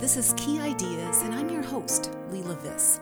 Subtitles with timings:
[0.00, 3.00] this is Key Ideas, and I'm your host, Leila Viss.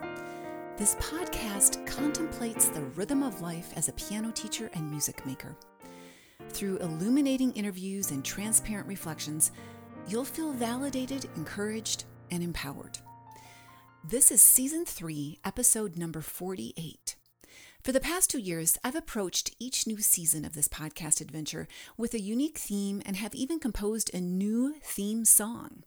[0.76, 5.56] This podcast contemplates the rhythm of life as a piano teacher and music maker.
[6.48, 9.52] Through illuminating interviews and transparent reflections,
[10.08, 12.98] you'll feel validated, encouraged, and empowered.
[14.02, 17.14] This is season three, episode number 48.
[17.84, 22.12] For the past two years, I've approached each new season of this podcast adventure with
[22.12, 25.84] a unique theme and have even composed a new theme song.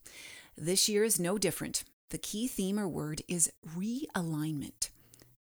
[0.63, 1.85] This year is no different.
[2.11, 4.89] The key theme or word is realignment.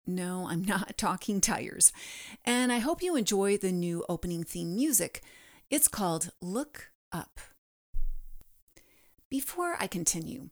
[0.06, 1.92] No, I'm not talking tires.
[2.46, 5.22] And I hope you enjoy the new opening theme music.
[5.68, 7.38] It's called Look Up.
[9.28, 10.48] Before I continue,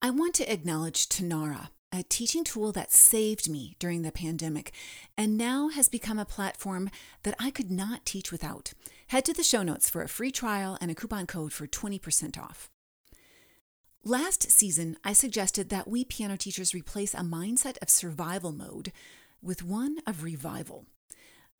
[0.00, 4.72] I want to acknowledge Tonara, a teaching tool that saved me during the pandemic
[5.16, 6.88] and now has become a platform
[7.24, 8.74] that I could not teach without.
[9.08, 12.38] Head to the show notes for a free trial and a coupon code for 20%
[12.38, 12.70] off.
[14.04, 18.92] Last season, I suggested that we piano teachers replace a mindset of survival mode
[19.42, 20.86] with one of revival.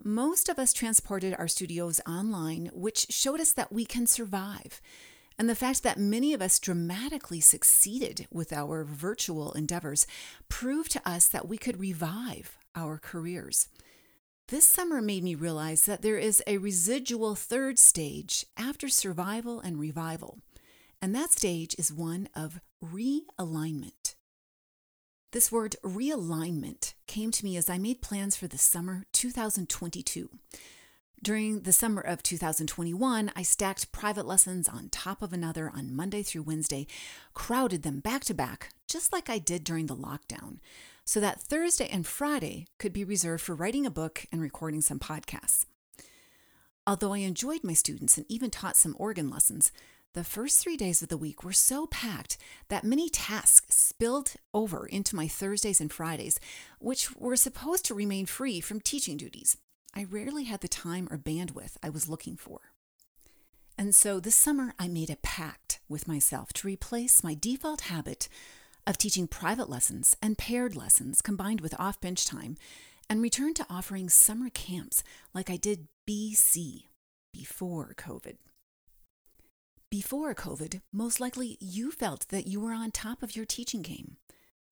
[0.03, 4.80] Most of us transported our studios online, which showed us that we can survive.
[5.36, 10.06] And the fact that many of us dramatically succeeded with our virtual endeavors
[10.48, 13.69] proved to us that we could revive our careers.
[14.47, 19.78] This summer made me realize that there is a residual third stage after survival and
[19.78, 20.39] revival.
[21.01, 24.15] And that stage is one of realignment.
[25.33, 30.31] This word realignment came to me as I made plans for the summer 2022.
[31.23, 36.23] During the summer of 2021, I stacked private lessons on top of another on Monday
[36.23, 36.87] through Wednesday,
[37.35, 40.59] crowded them back to back, just like I did during the lockdown,
[41.05, 44.99] so that Thursday and Friday could be reserved for writing a book and recording some
[44.99, 45.65] podcasts.
[46.87, 49.73] Although I enjoyed my students and even taught some organ lessons,
[50.14, 52.39] the first three days of the week were so packed
[52.69, 56.41] that many tasks spilled over into my Thursdays and Fridays,
[56.79, 59.57] which were supposed to remain free from teaching duties.
[59.95, 62.73] I rarely had the time or bandwidth I was looking for.
[63.77, 68.29] And so this summer, I made a pact with myself to replace my default habit
[68.86, 72.57] of teaching private lessons and paired lessons combined with off bench time
[73.08, 76.85] and return to offering summer camps like I did BC
[77.33, 78.36] before COVID.
[79.91, 84.19] Before COVID, most likely you felt that you were on top of your teaching game.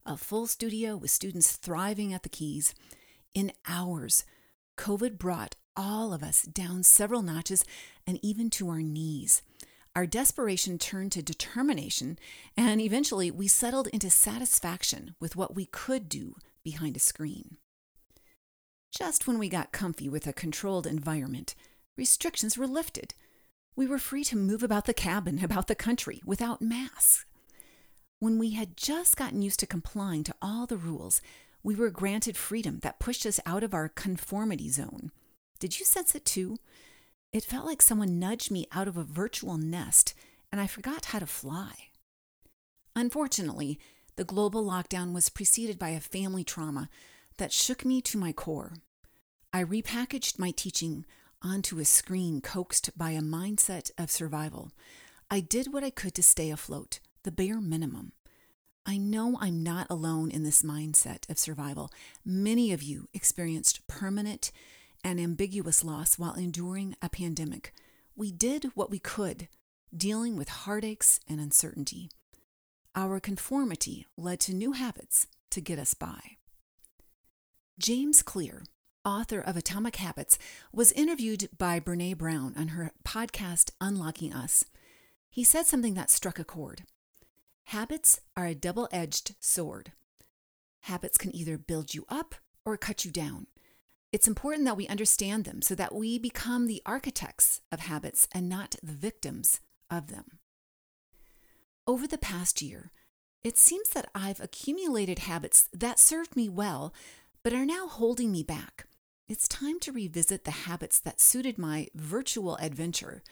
[0.05, 2.75] A full studio with students thriving at the keys.
[3.33, 4.27] In hours,
[4.77, 7.65] COVID brought all of us down several notches
[8.07, 9.41] and even to our knees.
[9.95, 12.19] Our desperation turned to determination,
[12.55, 17.57] and eventually we settled into satisfaction with what we could do behind a screen.
[18.95, 21.55] Just when we got comfy with a controlled environment,
[21.97, 23.15] restrictions were lifted
[23.77, 27.27] we were free to move about the cabin, about the country, without masks.
[28.19, 31.21] When we had just gotten used to complying to all the rules,
[31.63, 35.13] we were granted freedom that pushed us out of our conformity zone.
[35.61, 36.57] Did you sense it too?
[37.33, 40.15] It felt like someone nudged me out of a virtual nest,
[40.51, 41.73] and I forgot how to fly.
[42.95, 43.79] Unfortunately,
[44.17, 46.89] the global lockdown was preceded by a family trauma
[47.37, 48.73] that shook me to my core.
[49.53, 51.05] I repackaged my teaching
[51.47, 54.73] onto a screen coaxed by a mindset of survival.
[55.31, 58.11] I did what I could to stay afloat, the bare minimum.
[58.85, 61.91] I know I'm not alone in this mindset of survival.
[62.25, 64.51] Many of you experienced permanent
[65.05, 67.73] and ambiguous loss while enduring a pandemic.
[68.17, 69.47] We did what we could,
[69.97, 72.11] dealing with heartaches and uncertainty.
[72.97, 76.39] Our conformity led to new habits to get us by.
[77.79, 78.65] James Clear,
[79.07, 80.37] author of Atomic Habits,
[80.73, 84.65] was interviewed by Brene Brown on her podcast Unlocking Us.
[85.31, 86.83] He said something that struck a chord.
[87.67, 89.93] Habits are a double edged sword.
[90.81, 93.47] Habits can either build you up or cut you down.
[94.13, 98.49] It's important that we understand them so that we become the architects of habits and
[98.49, 99.61] not the victims
[99.91, 100.39] of them.
[101.87, 102.91] Over the past year,
[103.45, 106.93] it seems that I've accumulated habits that served me well,
[107.45, 108.87] but are now holding me back.
[109.29, 113.25] It's time to revisit the habits that suited my virtual adventure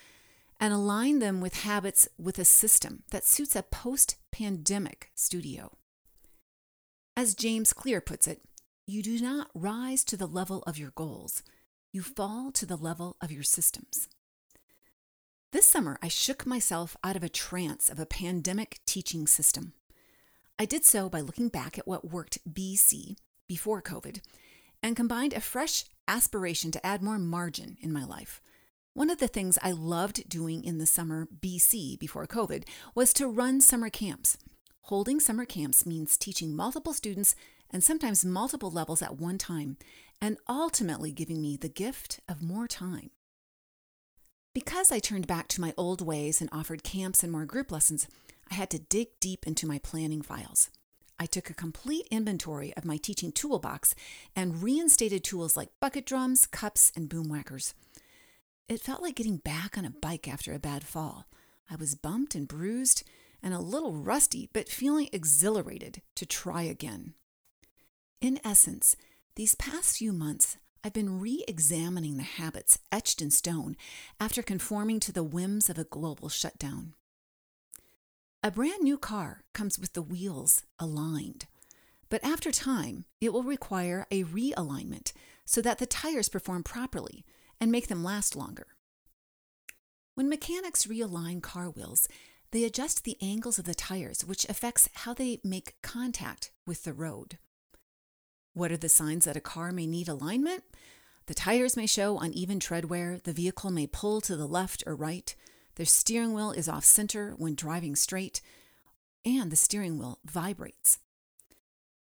[0.59, 5.77] and align them with habits with a system that suits a post pandemic studio.
[7.17, 8.43] As James Clear puts it,
[8.89, 11.45] you do not rise to the level of your goals,
[11.93, 14.09] you fall to the level of your systems.
[15.53, 19.75] This summer, I shook myself out of a trance of a pandemic teaching system.
[20.59, 24.21] I did so by looking back at what worked BC, before COVID,
[24.85, 28.43] and combined a fresh aspiration to add more margin in my life.
[28.93, 32.65] One of the things I loved doing in the summer BC before COVID
[32.95, 34.37] was to run summer camps.
[34.83, 37.35] Holding summer camps means teaching multiple students
[37.71, 39.79] and sometimes multiple levels at one time,
[40.21, 43.11] and ultimately giving me the gift of more time.
[44.55, 48.07] Because I turned back to my old ways and offered camps and more group lessons,
[48.51, 50.69] I had to dig deep into my planning files.
[51.19, 53.95] I took a complete inventory of my teaching toolbox
[54.35, 57.75] and reinstated tools like bucket drums, cups, and Boomwhackers.
[58.69, 61.27] It felt like getting back on a bike after a bad fall.
[61.71, 63.05] I was bumped and bruised
[63.43, 67.15] and a little rusty, but feeling exhilarated to try again.
[68.21, 68.97] In essence,
[69.37, 73.77] these past few months, I've been re examining the habits etched in stone
[74.19, 76.95] after conforming to the whims of a global shutdown.
[78.47, 81.47] A brand new car comes with the wheels aligned,
[82.11, 85.15] but after time, it will require a realignment
[85.47, 87.25] so that the tires perform properly
[87.59, 88.67] and make them last longer.
[90.15, 92.07] When mechanics realign car wheels,
[92.51, 96.93] they adjust the angles of the tires, which affects how they make contact with the
[96.93, 97.39] road.
[98.53, 100.65] What are the signs that a car may need alignment?
[101.29, 104.95] The tires may show uneven tread wear, the vehicle may pull to the left or
[104.95, 105.35] right,
[105.77, 108.41] the steering wheel is off center when driving straight,
[109.25, 110.99] and the steering wheel vibrates.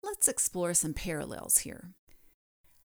[0.03, 1.91] Let's explore some parallels here.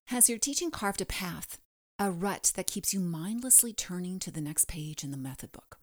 [0.05, 1.59] Has your teaching carved a path,
[1.99, 5.79] a rut that keeps you mindlessly turning to the next page in the method book?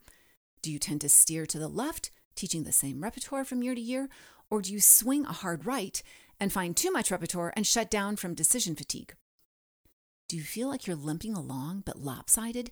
[0.61, 3.81] Do you tend to steer to the left, teaching the same repertoire from year to
[3.81, 4.09] year,
[4.49, 6.01] or do you swing a hard right
[6.39, 9.13] and find too much repertoire and shut down from decision fatigue?
[10.27, 12.71] Do you feel like you're limping along but lopsided,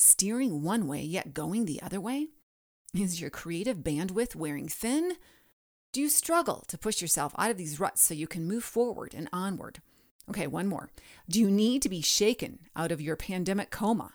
[0.00, 2.28] steering one way yet going the other way?
[2.94, 5.12] Is your creative bandwidth wearing thin?
[5.92, 9.14] Do you struggle to push yourself out of these ruts so you can move forward
[9.14, 9.80] and onward?
[10.28, 10.90] Okay, one more.
[11.28, 14.12] Do you need to be shaken out of your pandemic coma?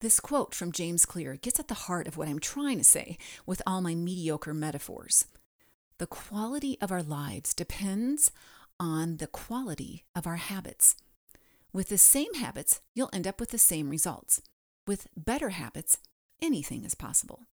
[0.00, 3.16] This quote from James Clear gets at the heart of what I'm trying to say
[3.46, 5.26] with all my mediocre metaphors.
[5.98, 8.30] The quality of our lives depends
[8.80, 10.96] on the quality of our habits.
[11.74, 14.40] With the same habits, you'll end up with the same results.
[14.86, 15.98] With better habits,
[16.40, 17.48] anything is possible.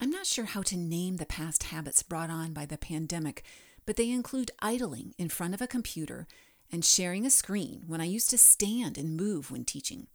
[0.00, 3.44] I'm not sure how to name the past habits brought on by the pandemic,
[3.86, 6.26] but they include idling in front of a computer
[6.72, 10.08] and sharing a screen when I used to stand and move when teaching,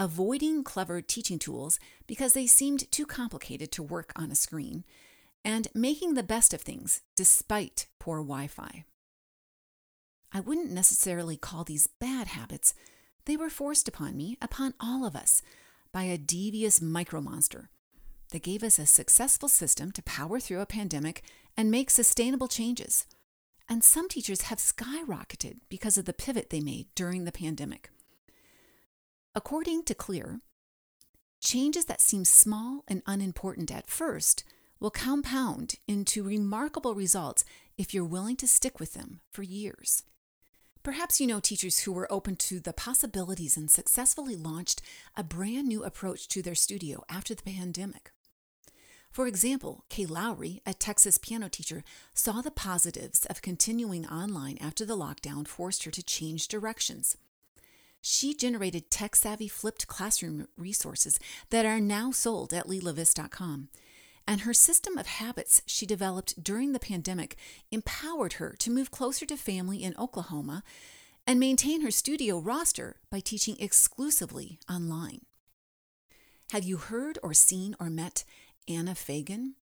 [0.00, 4.84] avoiding clever teaching tools because they seemed too complicated to work on a screen,
[5.44, 8.86] and making the best of things despite poor Wi Fi.
[10.34, 12.74] I wouldn't necessarily call these bad habits.
[13.26, 15.42] They were forced upon me, upon all of us,
[15.92, 17.68] by a devious micromonster
[18.30, 21.22] that gave us a successful system to power through a pandemic
[21.56, 23.06] and make sustainable changes.
[23.68, 27.90] And some teachers have skyrocketed because of the pivot they made during the pandemic.
[29.34, 30.40] According to Clear,
[31.40, 34.44] changes that seem small and unimportant at first
[34.80, 37.44] will compound into remarkable results
[37.78, 40.02] if you're willing to stick with them for years.
[40.82, 44.82] Perhaps you know teachers who were open to the possibilities and successfully launched
[45.16, 48.10] a brand new approach to their studio after the pandemic.
[49.12, 51.84] For example, Kay Lowry, a Texas piano teacher,
[52.14, 57.16] saw the positives of continuing online after the lockdown forced her to change directions.
[58.00, 63.68] She generated tech savvy flipped classroom resources that are now sold at leilaviss.com
[64.26, 67.36] and her system of habits she developed during the pandemic
[67.70, 70.62] empowered her to move closer to family in Oklahoma
[71.26, 75.20] and maintain her studio roster by teaching exclusively online.
[76.52, 78.24] Have you heard or seen or met
[78.68, 79.54] Anna Fagan?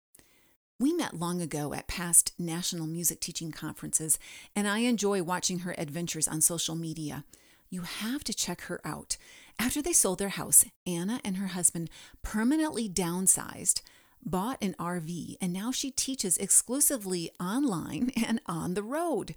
[0.79, 4.19] We met long ago at past national music teaching conferences,
[4.57, 7.25] and I enjoy watching her adventures on social media.
[7.69, 9.17] You have to check her out.
[9.59, 11.91] After they sold their house, Anna and her husband
[12.23, 13.83] permanently downsized
[14.25, 19.35] bought an RV, and now she teaches exclusively online and on the road.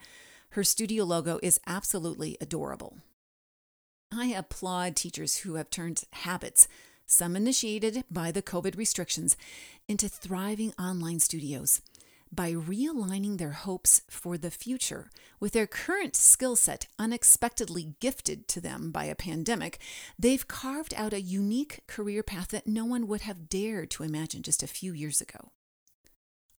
[0.51, 2.97] Her studio logo is absolutely adorable.
[4.11, 6.67] I applaud teachers who have turned habits,
[7.05, 9.35] some initiated by the COVID restrictions,
[9.87, 11.81] into thriving online studios
[12.35, 15.09] by realigning their hopes for the future
[15.39, 19.79] with their current skill set unexpectedly gifted to them by a pandemic,
[20.17, 24.41] they've carved out a unique career path that no one would have dared to imagine
[24.41, 25.51] just a few years ago.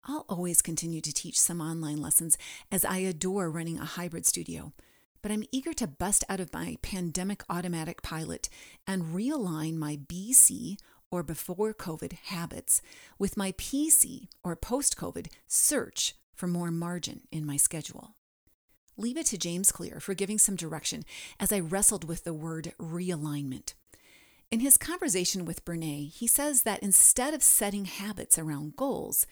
[0.06, 2.38] I'll always continue to teach some online lessons
[2.72, 4.74] as I adore running a hybrid studio,
[5.22, 8.50] but I'm eager to bust out of my pandemic automatic pilot
[8.86, 10.76] and realign my BC
[11.14, 12.82] or before COVID habits
[13.20, 18.16] with my PC or post COVID search for more margin in my schedule.
[18.98, 21.04] Leave it to James Clear for giving some direction
[21.40, 23.76] as I wrestled with the word realignment.
[24.50, 29.28] In his conversation with Brene, he says that instead of setting habits around goals,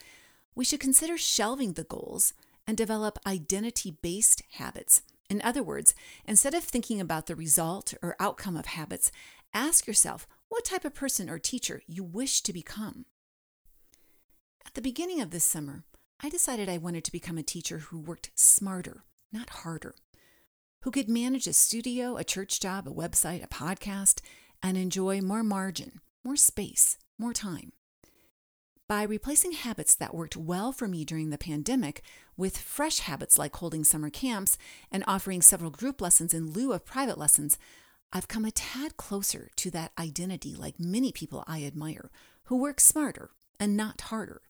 [0.53, 2.33] we should consider shelving the goals
[2.67, 5.01] and develop identity based habits.
[5.31, 5.95] In other words,
[6.27, 9.11] instead of thinking about the result or outcome of habits,
[9.51, 13.05] ask yourself what type of person or teacher you wish to become.
[14.65, 15.85] At the beginning of this summer,
[16.21, 19.95] I decided I wanted to become a teacher who worked smarter, not harder,
[20.81, 24.19] who could manage a studio, a church job, a website, a podcast,
[24.61, 27.71] and enjoy more margin, more space, more time.
[28.89, 32.03] By replacing habits that worked well for me during the pandemic
[32.35, 34.57] with fresh habits like holding summer camps
[34.91, 37.57] and offering several group lessons in lieu of private lessons,
[38.13, 42.11] I've come a tad closer to that identity like many people I admire
[42.45, 44.41] who work smarter and not harder.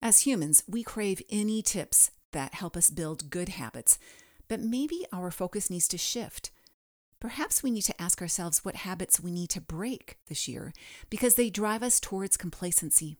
[0.00, 3.98] As humans, we crave any tips that help us build good habits,
[4.48, 6.50] but maybe our focus needs to shift
[7.20, 10.72] Perhaps we need to ask ourselves what habits we need to break this year
[11.10, 13.18] because they drive us towards complacency.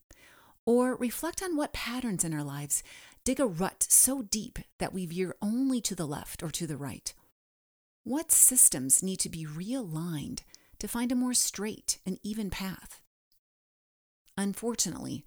[0.65, 2.83] Or reflect on what patterns in our lives
[3.25, 6.79] dig a rut so deep that we veer only to the left or to the
[6.79, 7.13] right.
[8.05, 10.41] What systems need to be realigned
[10.79, 13.01] to find a more straight and even path?
[14.37, 15.25] Unfortunately,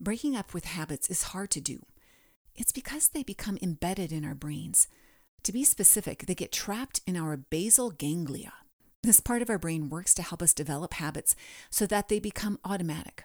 [0.00, 1.84] breaking up with habits is hard to do.
[2.54, 4.86] It's because they become embedded in our brains
[5.44, 8.54] to be specific, they get trapped in our basal ganglia.
[9.02, 11.36] This part of our brain works to help us develop habits
[11.68, 13.24] so that they become automatic.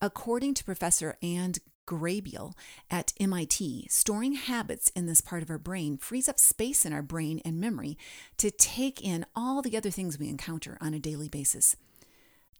[0.00, 1.54] According to Professor Ann
[1.86, 2.54] Graybiel
[2.90, 7.02] at MIT, storing habits in this part of our brain frees up space in our
[7.02, 7.98] brain and memory
[8.36, 11.76] to take in all the other things we encounter on a daily basis.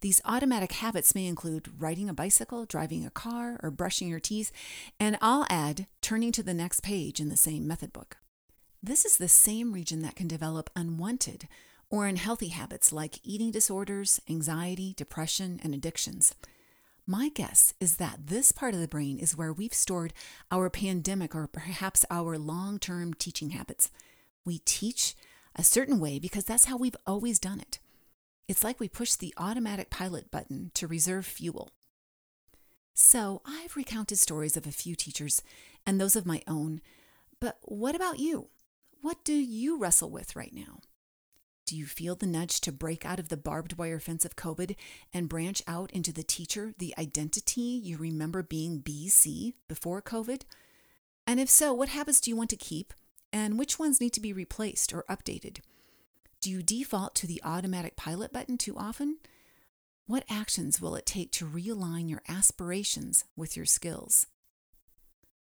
[0.01, 4.51] These automatic habits may include riding a bicycle, driving a car, or brushing your teeth,
[4.99, 8.17] and I'll add turning to the next page in the same method book.
[8.81, 11.47] This is the same region that can develop unwanted
[11.91, 16.33] or unhealthy habits like eating disorders, anxiety, depression, and addictions.
[17.11, 20.13] My guess is that this part of the brain is where we've stored
[20.49, 23.91] our pandemic or perhaps our long term teaching habits.
[24.45, 25.13] We teach
[25.53, 27.79] a certain way because that's how we've always done it.
[28.47, 31.71] It's like we push the automatic pilot button to reserve fuel.
[32.93, 35.43] So, I've recounted stories of a few teachers
[35.85, 36.79] and those of my own,
[37.41, 38.47] but what about you?
[39.01, 40.79] What do you wrestle with right now?
[41.71, 44.75] Do you feel the nudge to break out of the barbed wire fence of COVID
[45.13, 50.41] and branch out into the teacher, the identity you remember being BC before COVID?
[51.25, 52.93] And if so, what habits do you want to keep
[53.31, 55.59] and which ones need to be replaced or updated?
[56.41, 59.19] Do you default to the automatic pilot button too often?
[60.07, 64.27] What actions will it take to realign your aspirations with your skills?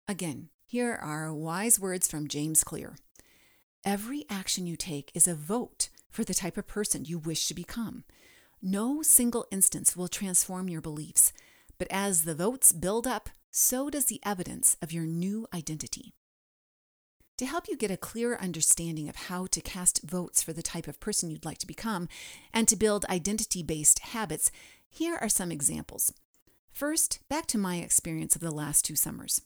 [0.05, 2.97] Again, here are wise words from James Clear.
[3.85, 7.53] Every action you take is a vote for the type of person you wish to
[7.53, 8.03] become.
[8.61, 11.31] No single instance will transform your beliefs,
[11.77, 16.13] but as the votes build up, so does the evidence of your new identity.
[17.37, 20.89] To help you get a clearer understanding of how to cast votes for the type
[20.89, 22.09] of person you'd like to become
[22.53, 24.51] and to build identity based habits,
[24.89, 26.11] here are some examples.
[26.73, 29.41] First, back to my experience of the last two summers.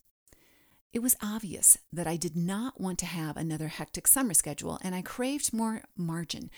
[0.93, 4.93] It was obvious that I did not want to have another hectic summer schedule, and
[4.93, 6.51] I craved more margin,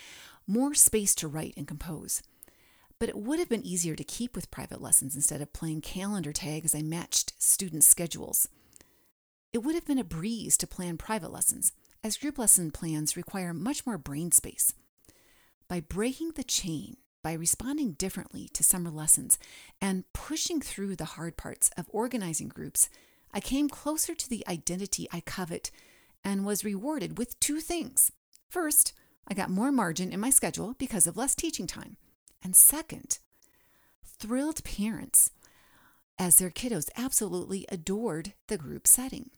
[0.45, 2.21] more space to write and compose.
[2.99, 6.33] But it would have been easier to keep with private lessons instead of playing calendar
[6.33, 8.49] tag as I matched students' schedules.
[9.53, 11.71] It would have been a breeze to plan private lessons,
[12.03, 14.73] as group lesson plans require much more brain space.
[15.69, 19.39] By breaking the chain, by responding differently to summer lessons,
[19.79, 22.89] and pushing through the hard parts of organizing groups,
[23.35, 25.69] I came closer to the identity I covet
[26.23, 28.09] and was rewarded with two things.
[28.47, 28.93] First,
[29.27, 31.97] I got more margin in my schedule because of less teaching time.
[32.41, 33.19] And second,
[34.05, 35.31] thrilled parents
[36.17, 39.31] as their kiddos absolutely adored the group setting.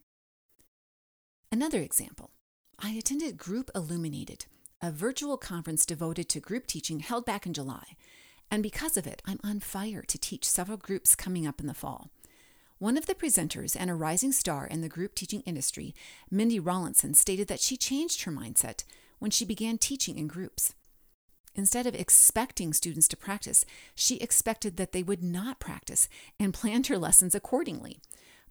[1.51, 2.29] Another example
[2.77, 4.45] I attended Group Illuminated,
[4.79, 7.95] a virtual conference devoted to group teaching held back in July.
[8.51, 11.73] And because of it, I'm on fire to teach several groups coming up in the
[11.73, 12.11] fall.
[12.79, 15.95] One of the presenters and a rising star in the group teaching industry,
[16.29, 18.83] Mindy Rawlinson, stated that she changed her mindset
[19.17, 20.75] when she began teaching in groups.
[21.55, 23.65] Instead of expecting students to practice,
[23.95, 26.07] she expected that they would not practice
[26.39, 27.99] and planned her lessons accordingly.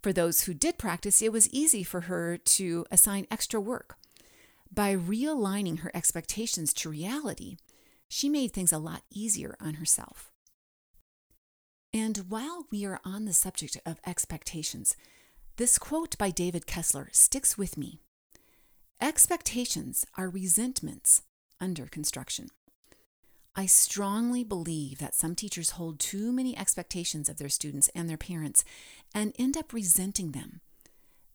[0.01, 3.95] For those who did practice, it was easy for her to assign extra work.
[4.69, 7.55] By realigning her expectations to reality,
[8.09, 10.33] she made things a lot easier on herself.
[11.93, 14.95] And while we are on the subject of expectations,
[15.55, 17.99] this quote by David Kessler sticks with me.
[19.01, 21.21] Expectations are resentments
[21.59, 22.49] under construction.
[23.55, 28.17] I strongly believe that some teachers hold too many expectations of their students and their
[28.17, 28.63] parents
[29.15, 30.61] and end up resenting them.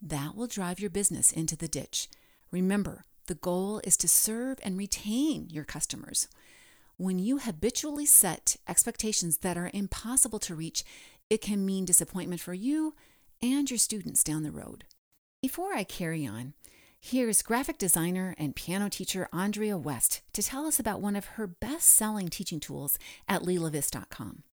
[0.00, 2.09] That will drive your business into the ditch.
[2.52, 6.28] Remember, the goal is to serve and retain your customers.
[6.96, 10.84] When you habitually set expectations that are impossible to reach,
[11.30, 12.94] it can mean disappointment for you
[13.40, 14.84] and your students down the road.
[15.40, 16.54] Before I carry on,
[17.04, 21.49] Here's graphic designer and piano teacher Andrea West to tell us about one of her
[21.49, 22.96] best selling teaching tools
[23.28, 24.44] at leilaviss.com.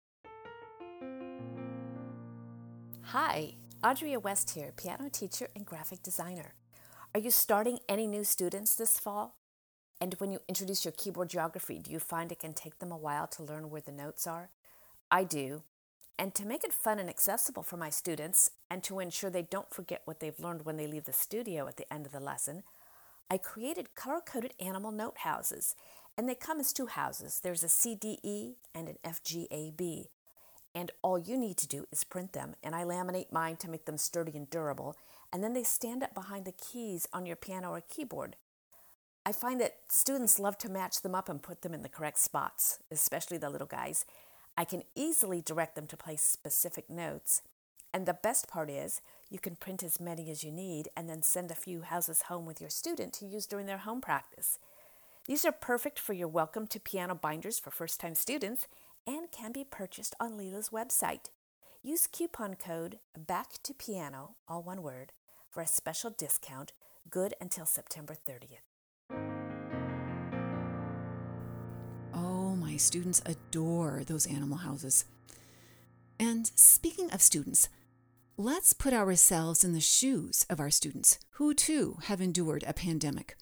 [3.02, 6.54] Hi, Andrea West here, piano teacher and graphic designer.
[7.14, 9.37] Are you starting any new students this fall?
[10.00, 12.96] And when you introduce your keyboard geography, do you find it can take them a
[12.96, 14.50] while to learn where the notes are?
[15.10, 15.62] I do,
[16.18, 19.72] and to make it fun and accessible for my students, and to ensure they don't
[19.72, 22.62] forget what they've learned when they leave the studio at the end of the lesson,
[23.30, 25.74] I created color coded animal note houses.
[26.16, 30.06] And they come as two houses there's a CDE and an FGAB.
[30.74, 33.84] And all you need to do is print them, and I laminate mine to make
[33.84, 34.96] them sturdy and durable,
[35.32, 38.36] and then they stand up behind the keys on your piano or keyboard.
[39.28, 42.18] I find that students love to match them up and put them in the correct
[42.18, 44.06] spots, especially the little guys.
[44.56, 47.42] I can easily direct them to play specific notes.
[47.92, 51.20] And the best part is, you can print as many as you need and then
[51.20, 54.58] send a few houses home with your student to use during their home practice.
[55.26, 58.66] These are perfect for your welcome to piano binders for first time students
[59.06, 61.26] and can be purchased on Leila's website.
[61.82, 65.12] Use coupon code BACK to PIANO, all one word,
[65.50, 66.72] for a special discount
[67.10, 68.67] good until September 30th.
[72.78, 75.04] Students adore those animal houses.
[76.18, 77.68] And speaking of students,
[78.36, 83.36] let's put ourselves in the shoes of our students who too have endured a pandemic.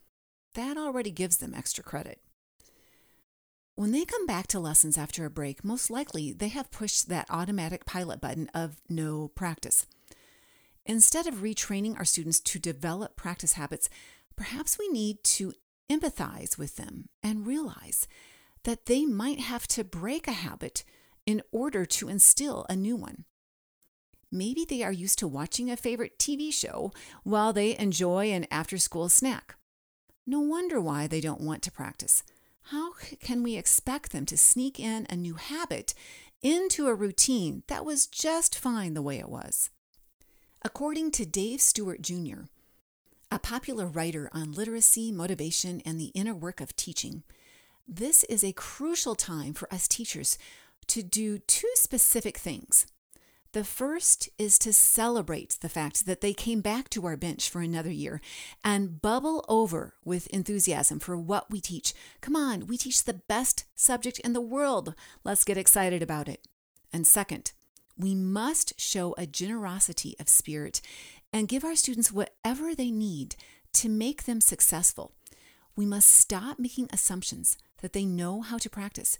[0.54, 2.20] That already gives them extra credit.
[3.74, 7.26] When they come back to lessons after a break, most likely they have pushed that
[7.28, 9.86] automatic pilot button of no practice.
[10.86, 13.90] Instead of retraining our students to develop practice habits,
[14.34, 15.52] perhaps we need to
[15.90, 18.08] empathize with them and realize
[18.66, 20.82] that they might have to break a habit
[21.24, 23.24] in order to instill a new one.
[24.32, 26.90] Maybe they are used to watching a favorite TV show
[27.22, 29.54] while they enjoy an after school snack.
[30.26, 32.24] No wonder why they don't want to practice.
[32.70, 35.94] How can we expect them to sneak in a new habit
[36.42, 39.70] into a routine that was just fine the way it was?
[40.62, 42.48] According to Dave Stuart Jr.,
[43.30, 47.22] a popular writer on literacy, motivation, and the inner work of teaching,
[47.86, 50.38] this is a crucial time for us teachers
[50.88, 52.86] to do two specific things.
[53.52, 57.62] The first is to celebrate the fact that they came back to our bench for
[57.62, 58.20] another year
[58.62, 61.94] and bubble over with enthusiasm for what we teach.
[62.20, 64.94] Come on, we teach the best subject in the world.
[65.24, 66.46] Let's get excited about it.
[66.92, 67.52] And second,
[67.96, 70.82] we must show a generosity of spirit
[71.32, 73.36] and give our students whatever they need
[73.74, 75.12] to make them successful.
[75.76, 79.18] We must stop making assumptions that they know how to practice.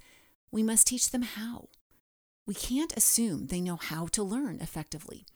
[0.51, 1.69] We must teach them how.
[2.47, 5.27] We can't assume they know how to learn effectively.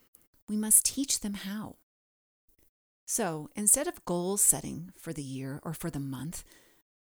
[0.48, 1.76] We must teach them how.
[3.04, 6.42] So instead of goal setting for the year or for the month,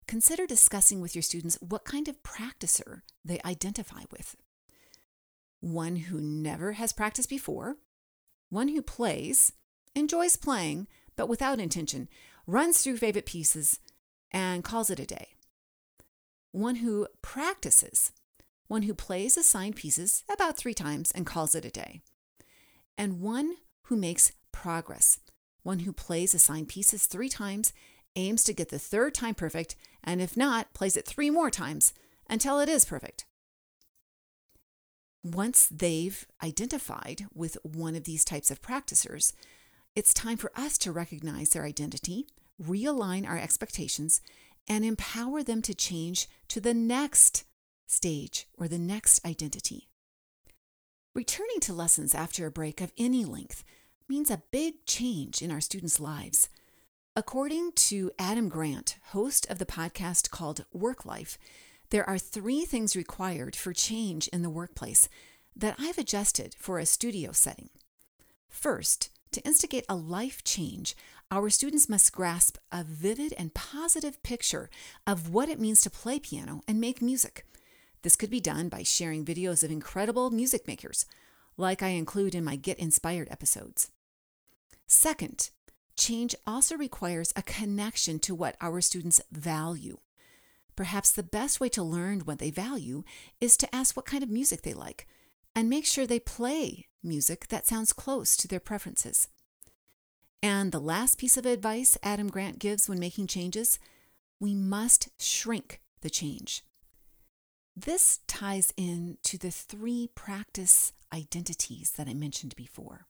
[0.09, 4.35] consider discussing with your students what kind of practicer they identify with.
[5.61, 7.77] One who never has practiced before,
[8.49, 9.53] one who plays,
[9.95, 12.09] enjoys playing, but without intention,
[12.47, 13.79] runs through favorite pieces,
[14.33, 15.29] and calls it a day
[16.53, 18.13] one who practices,
[18.67, 22.01] one who plays assigned pieces about three times and calls it a day,
[22.99, 25.21] and one who makes progress,
[25.63, 27.73] one who plays assigned pieces three times,
[28.17, 31.93] aims to get the third time perfect, and if not, plays it three more times
[32.29, 33.25] until it is perfect.
[35.23, 39.33] Once they've identified with one of these types of practicers,
[39.95, 42.27] it's time for us to recognize their identity,
[42.63, 44.21] realign our expectations,
[44.69, 47.45] and empower them to change to the next
[47.87, 49.89] stage or the next identity.
[51.15, 53.65] Returning to lessons after a break of any length
[54.09, 56.49] means a big change in our students' lives.
[57.17, 61.37] According to Adam Grant, host of the podcast called Work Life,
[61.91, 65.09] there are three things required for change in the workplace
[65.57, 67.71] that I've adjusted for a studio setting.
[68.49, 70.97] First, to instigate a life change,
[71.31, 74.69] our students must grasp a vivid and positive picture
[75.07, 77.47] of what it means to play piano and make music.
[78.03, 81.07] This could be done by sharing videos of incredible music makers,
[81.57, 83.91] like I include in my Get Inspired episodes.
[84.87, 85.51] Second,
[85.97, 89.99] change also requires a connection to what our students value.
[90.75, 93.05] Perhaps the best way to learn what they value
[93.41, 95.07] is to ask what kind of music they like
[95.55, 99.29] and make sure they play music that sounds close to their preferences.
[100.43, 103.79] And the last piece of advice Adam Grant gives when making changes
[104.39, 106.65] we must shrink the change.
[107.77, 113.07] This ties in to the three practice identities that I mentioned before.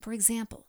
[0.00, 0.66] For example,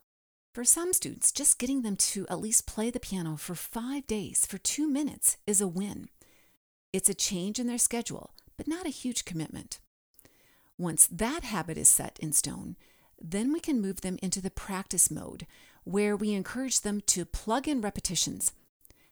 [0.53, 4.45] for some students, just getting them to at least play the piano for five days
[4.45, 6.10] for two minutes is a win.
[6.91, 9.80] It's a change in their schedule, but not a huge commitment.
[10.77, 12.75] Once that habit is set in stone,
[13.21, 15.47] then we can move them into the practice mode
[15.84, 18.51] where we encourage them to plug in repetitions.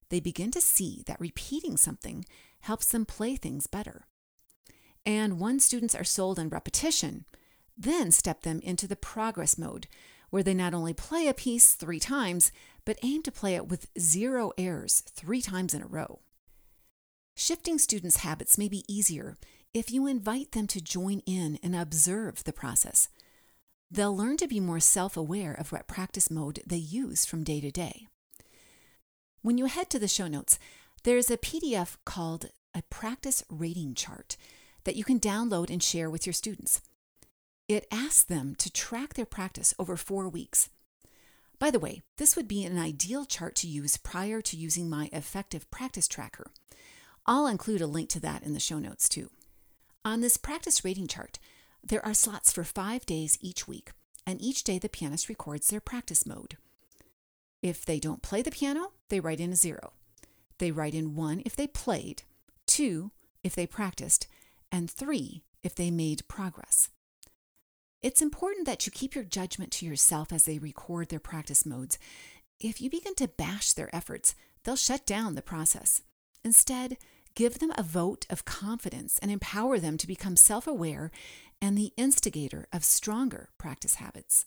[0.10, 2.26] They begin to see that repeating something
[2.62, 4.06] helps them play things better.
[5.06, 7.26] And once students are sold on repetition,
[7.78, 9.88] then step them into the progress mode
[10.30, 12.52] where they not only play a piece three times,
[12.84, 16.20] but aim to play it with zero errors three times in a row.
[17.36, 19.38] Shifting students' habits may be easier
[19.74, 23.10] if you invite them to join in and observe the process.
[23.92, 27.62] They'll learn to be more self aware of what practice mode they use from day
[27.62, 28.08] to day.
[29.42, 30.58] When you head to the show notes,
[31.04, 34.38] there's a PDF called a practice rating chart
[34.86, 36.82] that you can download and share with your students.
[37.68, 40.70] It asks them to track their practice over four weeks.
[41.58, 45.10] By the way, this would be an ideal chart to use prior to using my
[45.14, 46.52] effective practice tracker.
[47.26, 49.30] I'll include a link to that in the show notes too.
[50.04, 51.40] On this practice rating chart,
[51.86, 53.92] there are slots for five days each week,
[54.26, 56.58] and each day the pianist records their practice mode.
[57.62, 59.94] If they don't play the piano, they write in a zero.
[60.58, 62.24] They write in one if they played,
[62.66, 63.12] two
[63.44, 64.28] if they practiced,
[64.72, 66.90] and three if they made progress.
[68.02, 71.98] It's important that you keep your judgment to yourself as they record their practice modes.
[72.60, 76.02] If you begin to bash their efforts, they'll shut down the process.
[76.44, 76.98] Instead,
[77.36, 81.12] give them a vote of confidence and empower them to become self aware
[81.62, 84.46] and the instigator of stronger practice habits.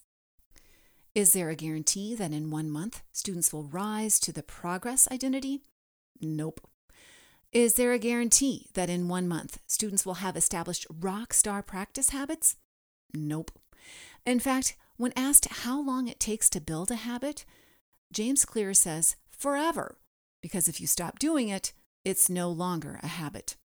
[1.15, 5.61] Is there a guarantee that in one month students will rise to the progress identity?
[6.21, 6.61] Nope.
[7.51, 12.09] Is there a guarantee that in one month students will have established rock star practice
[12.09, 12.55] habits?
[13.13, 13.51] Nope.
[14.25, 17.43] In fact, when asked how long it takes to build a habit,
[18.13, 19.97] James Clear says forever,
[20.41, 21.73] because if you stop doing it,
[22.05, 23.55] it's no longer a habit.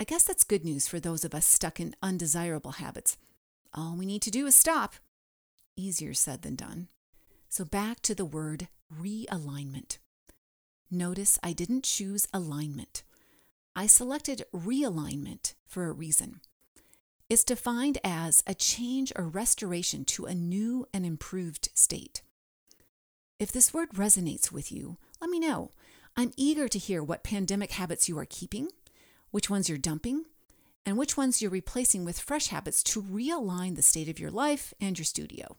[0.00, 3.16] I guess that's good news for those of us stuck in undesirable habits.
[3.74, 4.94] All we need to do is stop.
[5.76, 6.88] Easier said than done.
[7.48, 9.98] So back to the word realignment.
[10.90, 13.02] Notice I didn't choose alignment.
[13.76, 16.40] I selected realignment for a reason
[17.28, 22.22] It's defined as a change or restoration to a new and improved state.
[23.38, 25.72] If this word resonates with you, let me know.
[26.16, 28.68] I'm eager to hear what pandemic habits you are keeping,
[29.30, 30.24] which ones you're dumping,
[30.86, 34.72] and which ones you're replacing with fresh habits to realign the state of your life
[34.80, 35.56] and your studio.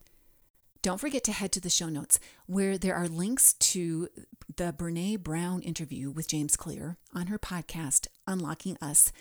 [0.82, 4.08] Don't forget to head to the show notes where there are links to
[4.56, 9.12] the Brene Brown interview with James Clear on her podcast, Unlocking Us,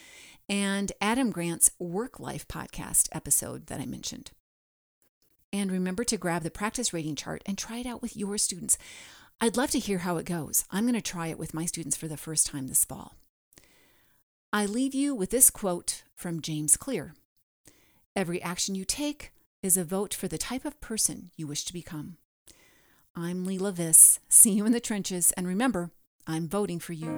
[0.48, 4.32] and Adam Grant's Work Life podcast episode that I mentioned.
[5.52, 8.78] And remember to grab the practice rating chart and try it out with your students.
[9.42, 10.64] I'd love to hear how it goes.
[10.72, 13.16] I'm going to try it with my students for the first time this fall.
[14.52, 17.14] I leave you with this quote from James Clear
[18.16, 19.32] Every action you take
[19.62, 22.18] is a vote for the type of person you wish to become.
[23.16, 24.18] I'm Leila Viss.
[24.28, 25.92] See you in the trenches, and remember,
[26.26, 27.10] I'm voting for you.